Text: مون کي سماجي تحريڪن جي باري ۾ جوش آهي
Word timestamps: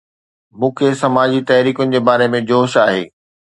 مون 0.59 0.71
کي 0.79 0.87
سماجي 1.01 1.41
تحريڪن 1.53 1.93
جي 1.97 2.01
باري 2.11 2.31
۾ 2.39 2.43
جوش 2.53 2.79
آهي 2.89 3.01